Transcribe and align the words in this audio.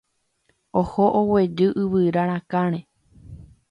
Oho 0.79 1.03
oguejy 1.19 1.67
yvyra 1.81 2.21
rakãre 2.29 2.79